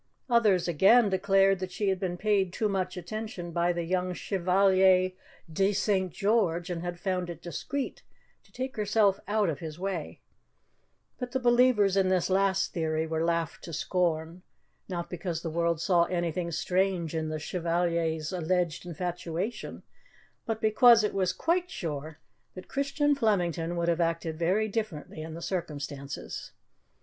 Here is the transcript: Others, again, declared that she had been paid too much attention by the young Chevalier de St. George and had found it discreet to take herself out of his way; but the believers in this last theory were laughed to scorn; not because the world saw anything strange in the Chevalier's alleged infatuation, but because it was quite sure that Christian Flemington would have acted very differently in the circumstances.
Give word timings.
Others, 0.31 0.67
again, 0.67 1.09
declared 1.09 1.59
that 1.59 1.71
she 1.71 1.89
had 1.89 1.99
been 1.99 2.17
paid 2.17 2.51
too 2.51 2.67
much 2.67 2.97
attention 2.97 3.51
by 3.51 3.71
the 3.71 3.83
young 3.83 4.15
Chevalier 4.15 5.11
de 5.53 5.73
St. 5.73 6.11
George 6.11 6.71
and 6.71 6.81
had 6.81 6.99
found 6.99 7.29
it 7.29 7.39
discreet 7.39 8.01
to 8.43 8.51
take 8.51 8.77
herself 8.77 9.19
out 9.27 9.47
of 9.47 9.59
his 9.59 9.77
way; 9.77 10.19
but 11.19 11.33
the 11.33 11.39
believers 11.39 11.95
in 11.95 12.09
this 12.09 12.31
last 12.31 12.73
theory 12.73 13.05
were 13.05 13.23
laughed 13.23 13.63
to 13.65 13.73
scorn; 13.73 14.41
not 14.89 15.07
because 15.07 15.43
the 15.43 15.51
world 15.51 15.79
saw 15.79 16.05
anything 16.05 16.49
strange 16.49 17.13
in 17.13 17.29
the 17.29 17.37
Chevalier's 17.37 18.33
alleged 18.33 18.87
infatuation, 18.87 19.83
but 20.47 20.59
because 20.59 21.03
it 21.03 21.13
was 21.13 21.31
quite 21.31 21.69
sure 21.69 22.17
that 22.55 22.67
Christian 22.67 23.13
Flemington 23.13 23.75
would 23.75 23.87
have 23.87 24.01
acted 24.01 24.39
very 24.39 24.67
differently 24.67 25.21
in 25.21 25.35
the 25.35 25.43
circumstances. 25.43 26.53